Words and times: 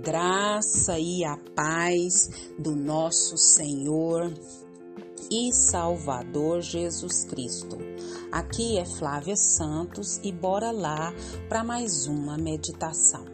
graça 0.00 0.98
e 0.98 1.24
a 1.24 1.36
paz 1.54 2.30
do 2.58 2.74
nosso 2.74 3.36
Senhor 3.36 4.32
e 5.30 5.52
Salvador 5.52 6.62
Jesus 6.62 7.24
Cristo. 7.24 7.76
Aqui 8.32 8.78
é 8.78 8.84
Flávia 8.84 9.36
Santos 9.36 10.18
e 10.24 10.32
bora 10.32 10.70
lá 10.70 11.12
para 11.48 11.62
mais 11.62 12.06
uma 12.06 12.38
meditação. 12.38 13.24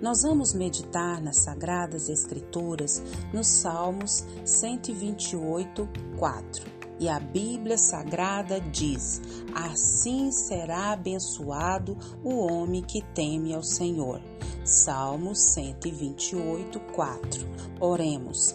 Nós 0.00 0.22
vamos 0.22 0.54
meditar 0.54 1.22
nas 1.22 1.42
Sagradas 1.42 2.08
Escrituras 2.08 3.02
nos 3.32 3.46
Salmos 3.46 4.24
128, 4.44 5.88
4. 6.18 6.75
E 6.98 7.08
a 7.08 7.20
Bíblia 7.20 7.76
Sagrada 7.76 8.60
diz: 8.60 9.20
Assim 9.54 10.30
será 10.30 10.92
abençoado 10.92 11.96
o 12.24 12.36
homem 12.38 12.82
que 12.82 13.02
teme 13.02 13.54
ao 13.54 13.62
Senhor. 13.62 14.20
Salmos 14.64 15.38
128, 15.52 16.80
4. 16.80 17.46
Oremos. 17.80 18.54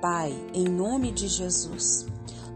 Pai, 0.00 0.34
em 0.52 0.64
nome 0.64 1.12
de 1.12 1.28
Jesus, 1.28 2.06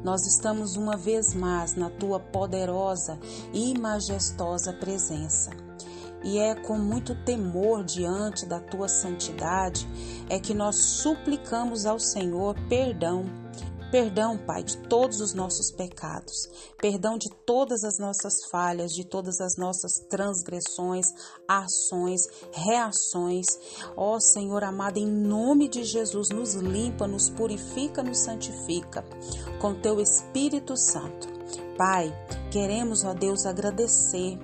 nós 0.02 0.27
estamos 0.27 0.77
uma 0.77 0.96
vez 0.96 1.34
mais 1.34 1.77
na 1.77 1.91
tua 1.91 2.18
poderosa 2.18 3.18
e 3.52 3.78
majestosa 3.78 4.72
presença. 4.72 5.50
E 6.24 6.38
é 6.38 6.55
com 6.55 6.77
muito 6.77 7.14
temor 7.24 7.84
diante 7.84 8.46
da 8.46 8.58
tua 8.58 8.88
santidade 8.88 9.86
é 10.28 10.41
que 10.41 10.55
nós 10.55 10.77
suplicamos 10.77 11.86
ao 11.86 12.00
Senhor 12.00 12.56
perdão 12.68 13.24
Perdão, 13.90 14.36
Pai, 14.36 14.64
de 14.64 14.76
todos 14.88 15.20
os 15.20 15.32
nossos 15.32 15.70
pecados, 15.70 16.48
perdão 16.77 17.16
de 17.16 17.30
todas 17.46 17.84
as 17.84 17.98
nossas 17.98 18.44
falhas, 18.50 18.92
de 18.92 19.04
todas 19.04 19.40
as 19.40 19.56
nossas 19.56 19.92
transgressões, 20.10 21.06
ações, 21.46 22.22
reações. 22.52 23.46
Ó 23.96 24.19
Senhor 24.19 24.64
amado, 24.64 24.98
em 24.98 25.06
nome 25.06 25.69
de 25.69 25.84
Jesus, 25.84 26.30
nos 26.30 26.55
limpa, 26.55 27.06
nos 27.06 27.30
purifica, 27.30 28.02
nos 28.02 28.19
santifica 28.19 29.05
com 29.61 29.80
teu 29.80 30.00
Espírito 30.00 30.77
Santo. 30.77 31.28
Pai, 31.78 32.12
queremos, 32.50 33.05
ó 33.05 33.14
Deus, 33.14 33.46
agradecer 33.46 34.39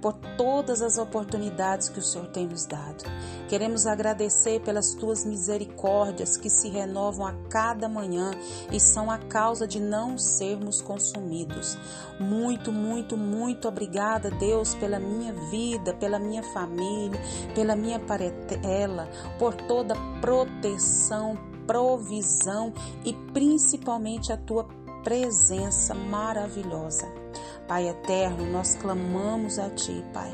por 0.00 0.14
todas 0.36 0.80
as 0.80 0.98
oportunidades 0.98 1.88
que 1.88 1.98
o 1.98 2.02
Senhor 2.02 2.28
tem 2.28 2.46
nos 2.46 2.66
dado. 2.66 3.04
Queremos 3.48 3.86
agradecer 3.86 4.60
pelas 4.60 4.94
tuas 4.94 5.24
misericórdias 5.24 6.36
que 6.36 6.48
se 6.50 6.68
renovam 6.68 7.26
a 7.26 7.32
cada 7.48 7.88
manhã 7.88 8.30
e 8.70 8.78
são 8.78 9.10
a 9.10 9.18
causa 9.18 9.66
de 9.66 9.80
não 9.80 10.18
sermos 10.18 10.80
consumidos. 10.80 11.76
Muito, 12.20 12.70
muito, 12.70 13.16
muito 13.16 13.66
obrigada, 13.66 14.30
Deus, 14.30 14.74
pela 14.74 14.98
minha 14.98 15.32
vida, 15.50 15.94
pela 15.94 16.18
minha 16.18 16.42
família, 16.42 17.20
pela 17.54 17.74
minha 17.74 17.98
parentela, 17.98 19.08
por 19.38 19.54
toda 19.54 19.94
proteção, 20.20 21.36
provisão 21.66 22.72
e 23.04 23.12
principalmente 23.32 24.32
a 24.32 24.36
tua 24.36 24.66
presença 25.02 25.94
maravilhosa. 25.94 27.27
Pai 27.68 27.86
eterno, 27.86 28.50
nós 28.50 28.74
clamamos 28.74 29.58
a 29.58 29.68
Ti, 29.68 30.02
Pai, 30.14 30.32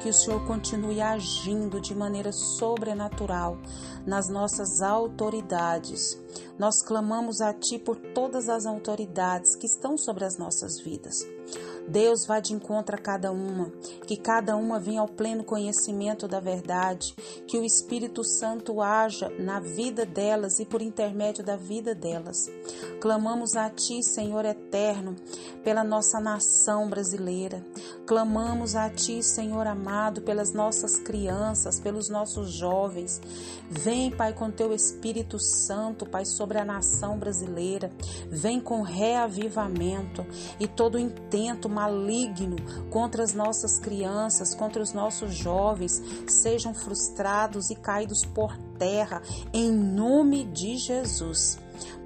que 0.00 0.08
o 0.08 0.14
Senhor 0.14 0.46
continue 0.46 1.00
agindo 1.00 1.80
de 1.80 1.92
maneira 1.92 2.30
sobrenatural 2.30 3.58
nas 4.06 4.28
nossas 4.28 4.80
autoridades. 4.80 6.16
Nós 6.56 6.80
clamamos 6.80 7.40
a 7.40 7.52
Ti 7.52 7.80
por 7.80 7.96
todas 7.96 8.48
as 8.48 8.64
autoridades 8.64 9.56
que 9.56 9.66
estão 9.66 9.98
sobre 9.98 10.24
as 10.24 10.38
nossas 10.38 10.78
vidas. 10.78 11.26
Deus 11.88 12.26
vai 12.26 12.42
de 12.42 12.52
encontro 12.52 12.94
a 12.94 12.98
cada 12.98 13.32
uma, 13.32 13.72
que 14.06 14.16
cada 14.16 14.56
uma 14.56 14.78
venha 14.78 15.00
ao 15.00 15.08
pleno 15.08 15.42
conhecimento 15.42 16.28
da 16.28 16.38
verdade, 16.38 17.14
que 17.46 17.58
o 17.58 17.64
Espírito 17.64 18.22
Santo 18.22 18.82
haja 18.82 19.30
na 19.38 19.58
vida 19.58 20.04
delas 20.04 20.58
e 20.58 20.66
por 20.66 20.82
intermédio 20.82 21.42
da 21.42 21.56
vida 21.56 21.94
delas. 21.94 22.50
Clamamos 23.00 23.56
a 23.56 23.70
Ti, 23.70 24.02
Senhor 24.02 24.44
eterno, 24.44 25.16
pela 25.64 25.82
nossa 25.82 26.20
nação 26.20 26.88
brasileira. 26.88 27.64
Clamamos 28.06 28.74
a 28.74 28.90
Ti, 28.90 29.22
Senhor 29.22 29.66
amado, 29.66 30.20
pelas 30.20 30.52
nossas 30.52 30.98
crianças, 30.98 31.80
pelos 31.80 32.08
nossos 32.08 32.50
jovens. 32.50 33.20
Vem, 33.70 34.10
Pai, 34.10 34.32
com 34.32 34.50
Teu 34.50 34.74
Espírito 34.74 35.38
Santo, 35.38 36.04
Pai, 36.04 36.24
sobre 36.24 36.58
a 36.58 36.64
nação 36.64 37.18
brasileira. 37.18 37.90
Vem 38.28 38.60
com 38.60 38.82
reavivamento 38.82 40.26
e 40.58 40.66
todo 40.66 40.98
intento 40.98 41.68
maligno 41.78 42.56
contra 42.90 43.22
as 43.22 43.32
nossas 43.32 43.78
crianças, 43.78 44.52
contra 44.52 44.82
os 44.82 44.92
nossos 44.92 45.32
jovens, 45.32 46.02
sejam 46.26 46.74
frustrados 46.74 47.70
e 47.70 47.76
caídos 47.76 48.24
por 48.24 48.56
terra, 48.76 49.22
em 49.52 49.70
nome 49.70 50.44
de 50.44 50.76
Jesus. 50.76 51.56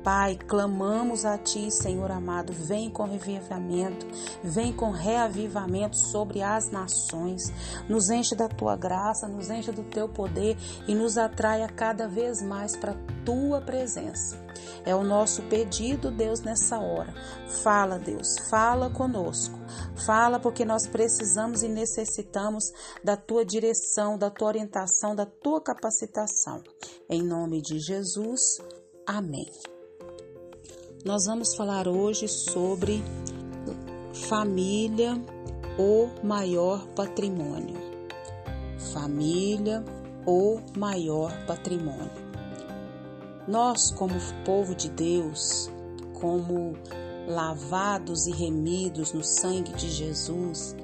Pai, 0.04 0.36
clamamos 0.36 1.24
a 1.24 1.38
Ti, 1.38 1.70
Senhor 1.70 2.10
amado, 2.10 2.52
vem 2.52 2.90
com 2.90 3.04
revivamento, 3.04 4.06
vem 4.42 4.72
com 4.72 4.90
reavivamento 4.90 5.96
sobre 5.96 6.42
as 6.42 6.70
nações, 6.70 7.52
nos 7.88 8.10
enche 8.10 8.34
da 8.34 8.48
Tua 8.48 8.76
graça, 8.76 9.28
nos 9.28 9.48
enche 9.48 9.70
do 9.70 9.84
Teu 9.84 10.08
poder 10.08 10.58
e 10.86 10.94
nos 10.94 11.16
atraia 11.16 11.68
cada 11.68 12.08
vez 12.08 12.42
mais 12.42 12.76
para 12.76 12.94
Tua 13.24 13.60
presença. 13.60 14.36
É 14.84 14.94
o 14.94 15.04
nosso 15.04 15.42
pedido, 15.42 16.10
Deus, 16.10 16.40
nessa 16.40 16.78
hora. 16.78 17.14
Fala, 17.62 17.98
Deus, 17.98 18.36
fala 18.50 18.90
conosco. 18.90 19.58
Fala 20.04 20.40
porque 20.40 20.64
nós 20.64 20.86
precisamos 20.86 21.62
e 21.62 21.68
necessitamos 21.68 22.64
da 23.04 23.16
tua 23.16 23.44
direção, 23.44 24.18
da 24.18 24.30
tua 24.30 24.48
orientação, 24.48 25.14
da 25.14 25.26
tua 25.26 25.60
capacitação. 25.60 26.62
Em 27.08 27.22
nome 27.22 27.62
de 27.62 27.78
Jesus, 27.78 28.58
amém. 29.06 29.50
Nós 31.04 31.26
vamos 31.26 31.54
falar 31.54 31.86
hoje 31.86 32.28
sobre 32.28 33.02
família, 34.28 35.14
o 35.78 36.08
maior 36.24 36.86
patrimônio. 36.88 37.76
Família, 38.92 39.84
o 40.26 40.60
maior 40.76 41.32
patrimônio. 41.46 42.31
Nós, 43.46 43.90
como 43.90 44.14
povo 44.44 44.74
de 44.74 44.88
Deus, 44.88 45.70
como 46.14 46.76
lavados 47.26 48.26
e 48.26 48.32
remidos 48.32 49.12
no 49.12 49.24
sangue 49.24 49.72
de 49.72 49.90
Jesus, 49.90 50.76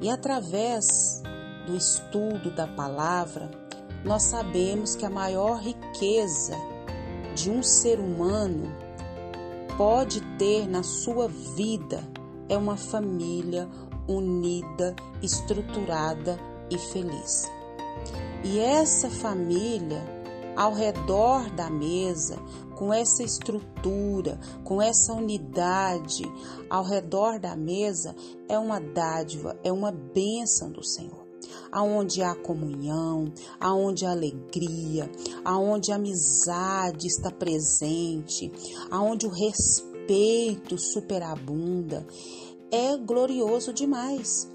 e 0.00 0.10
através 0.10 1.22
do 1.66 1.76
estudo 1.76 2.50
da 2.50 2.66
palavra, 2.66 3.50
nós 4.04 4.24
sabemos 4.24 4.96
que 4.96 5.06
a 5.06 5.10
maior 5.10 5.60
riqueza 5.60 6.56
de 7.34 7.50
um 7.50 7.62
ser 7.62 8.00
humano 8.00 8.70
pode 9.76 10.20
ter 10.36 10.68
na 10.68 10.82
sua 10.82 11.28
vida 11.28 12.02
é 12.48 12.56
uma 12.56 12.76
família 12.76 13.68
unida, 14.08 14.94
estruturada 15.22 16.38
e 16.70 16.76
feliz. 16.76 17.50
E 18.44 18.58
essa 18.58 19.08
família, 19.08 20.02
ao 20.56 20.72
redor 20.72 21.50
da 21.50 21.70
mesa, 21.70 22.38
com 22.76 22.92
essa 22.92 23.22
estrutura, 23.22 24.38
com 24.64 24.80
essa 24.80 25.12
unidade 25.12 26.24
ao 26.68 26.84
redor 26.84 27.38
da 27.38 27.56
mesa, 27.56 28.14
é 28.48 28.58
uma 28.58 28.80
dádiva, 28.80 29.58
é 29.62 29.72
uma 29.72 29.92
bênção 29.92 30.70
do 30.70 30.84
Senhor 30.84 31.22
aonde 31.70 32.22
há 32.22 32.34
comunhão, 32.34 33.32
aonde 33.58 34.04
há 34.04 34.10
alegria, 34.10 35.10
aonde 35.42 35.90
a 35.90 35.96
amizade 35.96 37.06
está 37.06 37.30
presente, 37.30 38.52
aonde 38.90 39.26
o 39.26 39.30
respeito 39.30 40.78
superabunda, 40.78 42.06
é 42.70 42.96
glorioso 42.96 43.72
demais. 43.72 44.50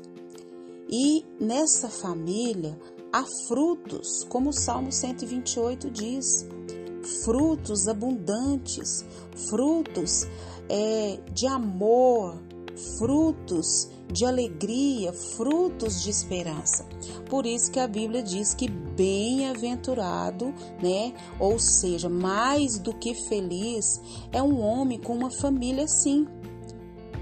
E 0.90 1.26
nessa 1.40 1.90
família 1.90 2.80
há 3.18 3.26
frutos, 3.48 4.24
como 4.30 4.50
o 4.52 4.54
Salmo 4.54 4.92
128 4.92 5.90
diz, 5.90 6.48
frutos 7.24 7.88
abundantes, 7.88 9.04
frutos 9.50 10.28
é, 10.70 11.20
de 11.32 11.48
amor, 11.48 12.38
frutos 13.00 13.90
de 14.12 14.24
alegria, 14.24 15.12
frutos 15.12 16.04
de 16.04 16.12
esperança. 16.12 16.86
Por 17.28 17.46
isso 17.46 17.72
que 17.72 17.80
a 17.80 17.88
Bíblia 17.88 18.22
diz 18.22 18.54
que 18.54 18.70
bem-aventurado, 18.70 20.54
né? 20.82 21.14
Ou 21.40 21.58
seja, 21.60 22.08
mais 22.08 22.78
do 22.78 22.94
que 22.94 23.16
feliz 23.28 24.00
é 24.32 24.42
um 24.42 24.62
homem 24.62 25.00
com 25.00 25.14
uma 25.14 25.32
família 25.32 25.86
assim. 25.86 26.28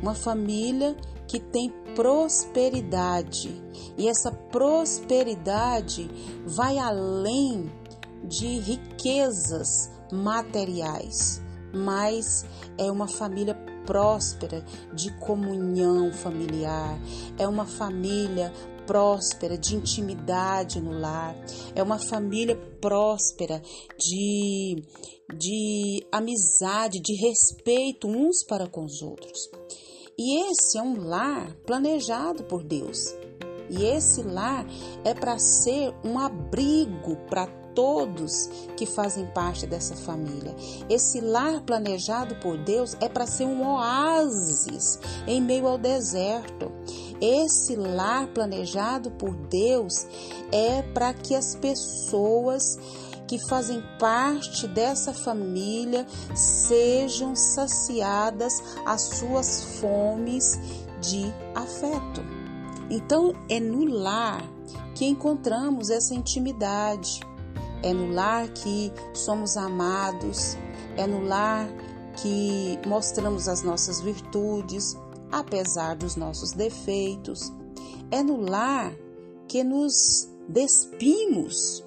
Uma 0.05 0.13
família 0.13 0.95
que 1.27 1.39
tem 1.39 1.71
prosperidade. 1.95 3.59
E 3.97 4.07
essa 4.07 4.31
prosperidade 4.31 6.07
vai 6.45 6.77
além 6.77 7.71
de 8.23 8.59
riquezas 8.59 9.89
materiais, 10.11 11.41
mas 11.73 12.45
é 12.77 12.91
uma 12.91 13.07
família 13.07 13.55
próspera 13.83 14.63
de 14.93 15.11
comunhão 15.17 16.13
familiar, 16.13 16.99
é 17.39 17.47
uma 17.47 17.65
família 17.65 18.53
próspera 18.85 19.57
de 19.57 19.75
intimidade 19.75 20.79
no 20.79 20.99
lar, 20.99 21.35
é 21.73 21.81
uma 21.81 21.97
família 21.97 22.55
próspera 22.79 23.59
de, 23.97 24.83
de 25.35 26.05
amizade, 26.11 27.01
de 27.01 27.15
respeito 27.15 28.07
uns 28.07 28.43
para 28.43 28.67
com 28.67 28.85
os 28.85 29.01
outros. 29.01 29.49
E 30.17 30.49
esse 30.49 30.77
é 30.77 30.81
um 30.81 31.07
lar 31.07 31.53
planejado 31.65 32.43
por 32.43 32.63
Deus. 32.63 33.13
E 33.69 33.83
esse 33.83 34.21
lar 34.21 34.65
é 35.03 35.13
para 35.13 35.37
ser 35.37 35.93
um 36.03 36.17
abrigo 36.17 37.17
para 37.29 37.47
todos 37.75 38.49
que 38.77 38.85
fazem 38.85 39.25
parte 39.27 39.67
dessa 39.67 39.95
família. 39.95 40.55
Esse 40.89 41.19
lar 41.19 41.61
planejado 41.61 42.35
por 42.35 42.57
Deus 42.57 42.95
é 43.01 43.09
para 43.09 43.27
ser 43.27 43.45
um 43.45 43.67
oásis 43.67 44.97
em 45.27 45.41
meio 45.41 45.67
ao 45.67 45.77
deserto. 45.77 46.71
Esse 47.19 47.75
lar 47.75 48.27
planejado 48.27 49.11
por 49.11 49.35
Deus 49.35 50.07
é 50.51 50.81
para 50.81 51.13
que 51.13 51.35
as 51.35 51.55
pessoas 51.55 52.79
que 53.27 53.39
fazem 53.47 53.83
parte 53.99 54.67
dessa 54.67 55.13
família 55.13 56.05
sejam 56.35 57.35
saciadas 57.35 58.61
as 58.85 59.01
suas 59.01 59.79
fomes 59.79 60.59
de 61.01 61.33
afeto. 61.53 62.21
Então, 62.89 63.33
é 63.49 63.59
no 63.59 63.85
lar 63.85 64.43
que 64.93 65.05
encontramos 65.05 65.89
essa 65.89 66.13
intimidade, 66.13 67.19
é 67.83 67.93
no 67.93 68.13
lar 68.13 68.47
que 68.49 68.91
somos 69.13 69.57
amados, 69.57 70.57
é 70.95 71.05
no 71.05 71.23
lar 71.23 71.67
que 72.21 72.79
mostramos 72.87 73.47
as 73.47 73.61
nossas 73.61 73.99
virtudes, 74.01 74.95
apesar 75.31 75.95
dos 75.95 76.15
nossos 76.15 76.51
defeitos. 76.51 77.51
É 78.09 78.23
no 78.23 78.37
lar 78.37 78.93
que 79.47 79.63
nos 79.63 80.29
despimos 80.47 81.84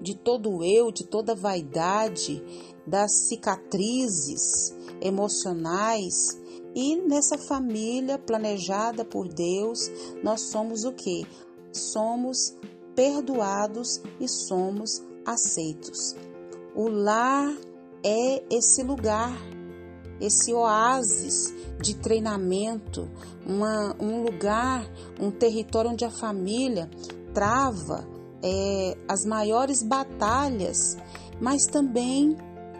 de 0.00 0.14
todo 0.14 0.64
eu, 0.64 0.90
de 0.90 1.04
toda 1.04 1.34
vaidade, 1.34 2.42
das 2.86 3.28
cicatrizes 3.28 4.74
emocionais 5.00 6.38
e 6.74 6.96
nessa 6.96 7.36
família 7.36 8.18
planejada 8.18 9.04
por 9.04 9.28
Deus, 9.28 9.90
nós 10.22 10.42
somos 10.42 10.84
o 10.84 10.92
que? 10.92 11.26
Somos 11.72 12.56
perdoados 12.94 14.00
e 14.20 14.28
somos 14.28 15.02
aceitos. 15.24 16.16
O 16.74 16.88
lar 16.88 17.54
é 18.02 18.42
esse 18.50 18.82
lugar, 18.82 19.36
esse 20.20 20.52
oásis 20.52 21.52
de 21.80 21.94
treinamento, 21.96 23.08
uma, 23.46 23.94
um 24.00 24.22
lugar, 24.22 24.88
um 25.20 25.30
território 25.30 25.90
onde 25.90 26.04
a 26.04 26.10
família 26.10 26.88
trava 27.34 28.06
é, 28.42 28.96
as 29.08 29.24
maiores 29.24 29.82
batalhas, 29.82 30.96
mas 31.40 31.66
também 31.66 32.36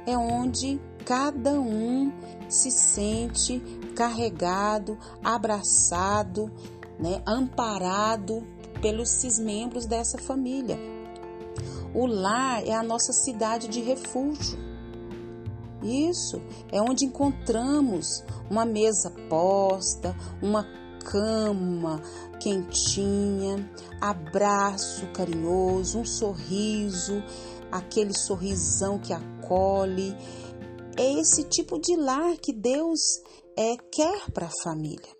é 0.06 0.16
onde 0.16 0.80
cada 1.04 1.52
um 1.52 2.12
se 2.48 2.70
sente 2.70 3.60
carregado, 3.94 4.98
abraçado, 5.22 6.50
né, 6.98 7.22
amparado 7.26 8.46
pelos 8.80 9.22
membros 9.38 9.86
dessa 9.86 10.18
família. 10.18 10.78
O 11.94 12.06
lar 12.06 12.66
é 12.66 12.74
a 12.74 12.82
nossa 12.82 13.12
cidade 13.12 13.68
de 13.68 13.80
refúgio. 13.80 14.58
Isso 15.82 16.40
é 16.70 16.80
onde 16.80 17.04
encontramos 17.04 18.24
uma 18.50 18.64
mesa 18.64 19.10
posta, 19.28 20.14
uma 20.42 20.66
cama 21.10 22.02
quentinha, 22.38 23.68
abraço 24.00 25.06
carinhoso, 25.12 26.00
um 26.00 26.04
sorriso, 26.04 27.22
aquele 27.72 28.12
sorrisão 28.16 28.98
que 28.98 29.12
acolhe. 29.12 30.14
É 30.96 31.12
esse 31.20 31.44
tipo 31.44 31.80
de 31.80 31.96
lar 31.96 32.36
que 32.36 32.52
Deus 32.52 33.00
é, 33.56 33.76
quer 33.90 34.30
para 34.32 34.46
a 34.46 34.62
família. 34.62 35.16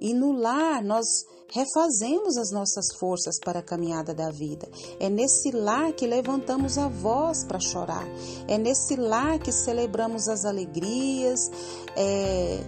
E 0.00 0.12
no 0.14 0.32
lar 0.32 0.84
nós 0.84 1.06
refazemos 1.50 2.36
as 2.36 2.52
nossas 2.52 2.94
forças 3.00 3.36
para 3.42 3.60
a 3.60 3.62
caminhada 3.62 4.14
da 4.14 4.30
vida. 4.30 4.68
É 5.00 5.08
nesse 5.08 5.50
lar 5.50 5.92
que 5.92 6.06
levantamos 6.06 6.76
a 6.76 6.88
voz 6.88 7.44
para 7.44 7.58
chorar. 7.58 8.06
É 8.46 8.58
nesse 8.58 8.96
lar 8.96 9.38
que 9.38 9.50
celebramos 9.50 10.28
as 10.28 10.44
alegrias 10.44 11.40
é, 11.96 12.60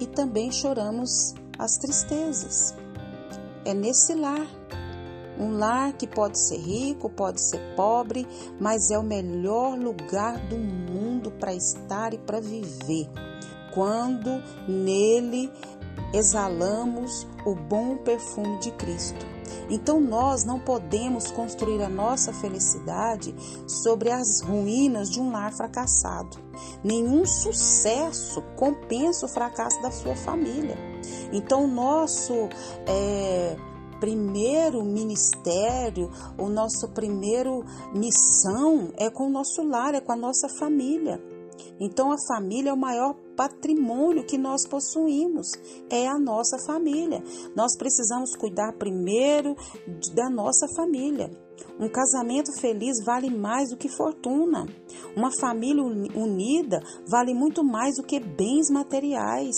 e 0.00 0.06
também 0.06 0.50
choramos 0.50 1.34
as 1.58 1.76
tristezas. 1.78 2.74
É 3.64 3.74
nesse 3.74 4.14
lar. 4.14 4.46
Um 5.38 5.56
lar 5.56 5.92
que 5.94 6.06
pode 6.06 6.38
ser 6.38 6.58
rico, 6.58 7.08
pode 7.08 7.40
ser 7.40 7.60
pobre, 7.74 8.26
mas 8.60 8.90
é 8.90 8.98
o 8.98 9.02
melhor 9.02 9.78
lugar 9.78 10.38
do 10.46 10.58
mundo 10.58 11.30
para 11.30 11.54
estar 11.54 12.12
e 12.12 12.18
para 12.18 12.40
viver. 12.40 13.08
Quando 13.72 14.42
nele 14.68 15.50
exalamos 16.12 17.26
o 17.46 17.54
bom 17.54 17.96
perfume 17.98 18.58
de 18.58 18.70
Cristo. 18.72 19.32
Então 19.70 20.00
nós 20.00 20.44
não 20.44 20.60
podemos 20.60 21.30
construir 21.30 21.82
a 21.82 21.88
nossa 21.88 22.32
felicidade 22.32 23.34
sobre 23.66 24.10
as 24.10 24.42
ruínas 24.42 25.10
de 25.10 25.20
um 25.20 25.30
lar 25.30 25.52
fracassado. 25.52 26.36
Nenhum 26.84 27.24
sucesso 27.24 28.42
compensa 28.56 29.26
o 29.26 29.28
fracasso 29.28 29.80
da 29.80 29.90
sua 29.90 30.14
família. 30.14 30.91
Então 31.32 31.66
nosso 31.66 32.48
é, 32.86 33.56
primeiro 34.00 34.84
ministério, 34.84 36.10
o 36.36 36.48
nosso 36.48 36.88
primeiro 36.88 37.64
missão 37.94 38.92
é 38.96 39.08
com 39.08 39.28
o 39.28 39.30
nosso 39.30 39.62
lar, 39.62 39.94
é 39.94 40.00
com 40.00 40.12
a 40.12 40.16
nossa 40.16 40.48
família. 40.58 41.22
Então 41.78 42.12
a 42.12 42.16
família 42.26 42.70
é 42.70 42.72
o 42.72 42.76
maior 42.76 43.14
patrimônio 43.36 44.24
que 44.24 44.36
nós 44.36 44.66
possuímos, 44.66 45.48
é 45.90 46.06
a 46.06 46.18
nossa 46.18 46.58
família. 46.66 47.22
Nós 47.54 47.76
precisamos 47.76 48.34
cuidar 48.36 48.72
primeiro 48.72 49.56
da 50.14 50.28
nossa 50.28 50.66
família. 50.74 51.30
Um 51.78 51.88
casamento 51.88 52.52
feliz 52.60 53.04
vale 53.04 53.30
mais 53.30 53.70
do 53.70 53.76
que 53.76 53.88
fortuna. 53.88 54.66
Uma 55.16 55.30
família 55.40 55.82
unida 55.82 56.82
vale 57.08 57.34
muito 57.34 57.64
mais 57.64 57.96
do 57.96 58.02
que 58.02 58.20
bens 58.20 58.70
materiais. 58.70 59.56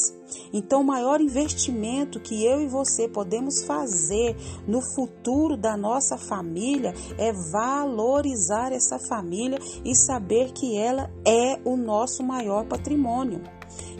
Então, 0.52 0.80
o 0.80 0.86
maior 0.86 1.20
investimento 1.20 2.20
que 2.20 2.44
eu 2.44 2.60
e 2.60 2.68
você 2.68 3.08
podemos 3.08 3.64
fazer 3.64 4.36
no 4.66 4.80
futuro 4.94 5.56
da 5.56 5.76
nossa 5.76 6.16
família 6.16 6.94
é 7.18 7.32
valorizar 7.52 8.72
essa 8.72 8.98
família 8.98 9.58
e 9.84 9.94
saber 9.94 10.52
que 10.52 10.76
ela 10.76 11.10
é 11.26 11.60
o 11.64 11.76
nosso 11.76 12.22
maior 12.22 12.66
patrimônio. 12.66 13.42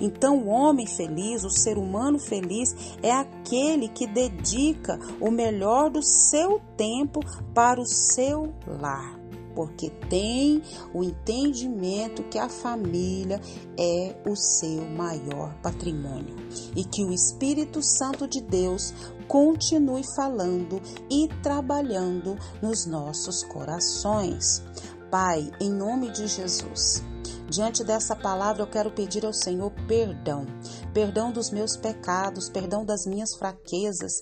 Então, 0.00 0.38
o 0.38 0.48
homem 0.48 0.86
feliz, 0.86 1.44
o 1.44 1.50
ser 1.50 1.78
humano 1.78 2.18
feliz, 2.18 2.74
é 3.02 3.12
aquele 3.12 3.88
que 3.88 4.06
dedica 4.06 4.98
o 5.20 5.30
melhor 5.30 5.90
do 5.90 6.02
seu 6.02 6.60
tempo 6.76 7.20
para 7.54 7.80
o 7.80 7.86
seu 7.86 8.52
lar 8.66 9.24
porque 9.54 9.90
tem 10.10 10.62
o 10.92 11.02
entendimento 11.02 12.24
que 12.24 12.38
a 12.38 12.48
família 12.48 13.40
é 13.78 14.16
o 14.26 14.34
seu 14.34 14.84
maior 14.90 15.54
patrimônio 15.62 16.36
e 16.74 16.84
que 16.84 17.04
o 17.04 17.12
Espírito 17.12 17.82
Santo 17.82 18.26
de 18.26 18.40
Deus 18.40 18.92
continue 19.28 20.02
falando 20.16 20.80
e 21.10 21.28
trabalhando 21.42 22.36
nos 22.60 22.84
nossos 22.84 23.42
corações. 23.44 24.62
Pai, 25.10 25.50
em 25.60 25.70
nome 25.70 26.10
de 26.10 26.26
Jesus, 26.26 27.02
Diante 27.48 27.84
dessa 27.84 28.16
palavra, 28.16 28.62
eu 28.62 28.66
quero 28.66 28.90
pedir 28.90 29.24
ao 29.24 29.32
Senhor 29.32 29.70
perdão, 29.86 30.46
perdão 30.94 31.30
dos 31.30 31.50
meus 31.50 31.76
pecados, 31.76 32.48
perdão 32.48 32.84
das 32.84 33.04
minhas 33.06 33.34
fraquezas 33.36 34.12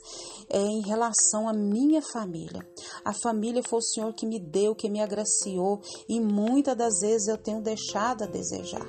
é, 0.51 0.59
em 0.59 0.83
relação 0.83 1.49
à 1.49 1.53
minha 1.53 2.03
família. 2.03 2.67
A 3.05 3.13
família 3.13 3.63
foi 3.63 3.79
o 3.79 3.83
Senhor 3.83 4.13
que 4.13 4.27
me 4.27 4.39
deu, 4.39 4.75
que 4.75 4.91
me 4.91 5.01
agraciou 5.01 5.81
e 6.09 6.21
muitas 6.21 6.77
das 6.77 7.01
vezes 7.01 7.29
eu 7.29 7.39
tenho 7.39 7.63
deixado 7.63 8.25
a 8.25 8.27
desejar. 8.27 8.87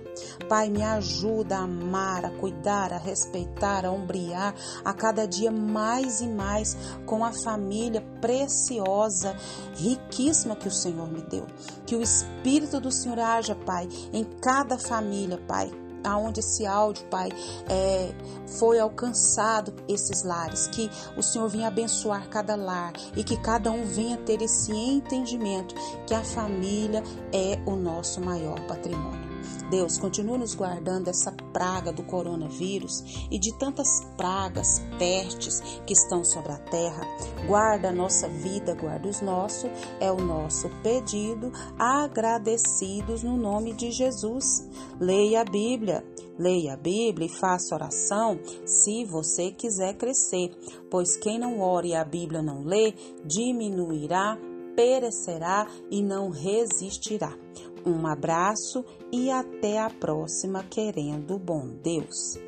Pai, 0.49 0.69
me 0.69 0.83
ajuda 0.83 1.57
a 1.57 1.63
amar, 1.63 2.25
a 2.25 2.31
cuidar, 2.31 2.91
a 2.91 2.97
respeitar, 2.97 3.85
a 3.85 3.91
ombrear 3.91 4.55
a 4.83 4.93
cada 4.93 5.25
dia 5.25 5.51
mais 5.51 6.21
e 6.21 6.27
mais 6.27 6.75
com 7.05 7.23
a 7.23 7.31
família 7.31 8.01
preciosa, 8.19 9.35
riquíssima 9.75 10.55
que 10.55 10.67
o 10.67 10.71
Senhor 10.71 11.09
me 11.09 11.21
deu. 11.21 11.45
Que 11.85 11.95
o 11.95 12.01
Espírito 12.01 12.79
do 12.79 12.91
Senhor 12.91 13.19
haja, 13.19 13.55
Pai, 13.55 13.87
em 14.11 14.22
cada 14.41 14.77
família, 14.77 15.37
Pai, 15.47 15.71
aonde 16.03 16.39
esse 16.39 16.65
áudio, 16.65 17.05
Pai, 17.05 17.29
é, 17.69 18.13
foi 18.59 18.79
alcançado 18.79 19.73
esses 19.87 20.23
lares, 20.23 20.67
que 20.67 20.89
o 21.17 21.23
Senhor 21.23 21.47
venha 21.47 21.67
abençoar 21.67 22.29
cada 22.29 22.55
lar 22.55 22.93
e 23.15 23.23
que 23.23 23.37
cada 23.37 23.71
um 23.71 23.85
venha 23.85 24.17
ter 24.17 24.41
esse 24.41 24.71
entendimento 24.71 25.73
que 26.05 26.13
a 26.13 26.23
família 26.23 27.03
é 27.31 27.59
o 27.65 27.75
nosso 27.75 28.21
maior 28.21 28.59
patrimônio. 28.67 29.32
Deus, 29.69 29.97
continua 29.97 30.37
nos 30.37 30.53
guardando 30.55 31.05
dessa 31.05 31.31
praga 31.51 31.91
do 31.91 32.03
coronavírus 32.03 33.27
e 33.31 33.37
de 33.39 33.57
tantas 33.57 33.87
pragas, 34.17 34.81
pestes 34.97 35.61
que 35.85 35.93
estão 35.93 36.23
sobre 36.23 36.51
a 36.51 36.57
terra. 36.57 37.05
Guarda 37.47 37.89
a 37.89 37.93
nossa 37.93 38.27
vida, 38.27 38.75
guarda 38.75 39.07
os 39.07 39.21
nossos, 39.21 39.69
é 39.99 40.11
o 40.11 40.17
nosso 40.17 40.69
pedido, 40.81 41.51
agradecidos 41.77 43.23
no 43.23 43.37
nome 43.37 43.73
de 43.73 43.91
Jesus. 43.91 44.67
Leia 44.99 45.41
a 45.41 45.45
Bíblia, 45.45 46.05
leia 46.37 46.73
a 46.73 46.77
Bíblia 46.77 47.27
e 47.27 47.29
faça 47.29 47.75
oração 47.75 48.39
se 48.65 49.05
você 49.05 49.51
quiser 49.51 49.95
crescer, 49.95 50.51
pois 50.89 51.17
quem 51.17 51.39
não 51.39 51.59
ore 51.59 51.89
e 51.89 51.95
a 51.95 52.03
Bíblia 52.03 52.41
não 52.41 52.63
lê, 52.63 52.93
diminuirá 53.25 54.37
perecerá 54.75 55.67
e 55.89 56.01
não 56.01 56.29
resistirá. 56.29 57.33
Um 57.85 58.07
abraço 58.07 58.85
e 59.11 59.29
até 59.29 59.79
a 59.79 59.89
próxima, 59.89 60.63
querendo 60.63 61.37
bom 61.37 61.67
Deus. 61.83 62.39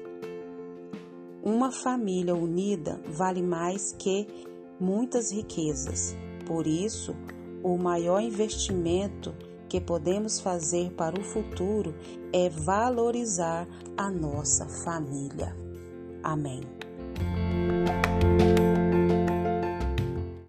Uma 1.44 1.72
família 1.72 2.34
unida 2.34 3.00
vale 3.08 3.42
mais 3.42 3.92
que 3.92 4.28
muitas 4.80 5.32
riquezas. 5.32 6.16
Por 6.46 6.66
isso, 6.66 7.16
o 7.64 7.78
maior 7.78 8.22
investimento 8.22 9.34
que 9.68 9.82
podemos 9.82 10.40
fazer 10.40 10.92
para 10.92 11.20
o 11.20 11.24
futuro 11.24 11.94
é 12.32 12.50
valorizar 12.50 13.68
a 13.98 14.10
nossa 14.10 14.68
família. 14.84 15.56
Amém. 16.24 16.75